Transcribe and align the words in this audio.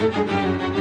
Música 0.00 0.77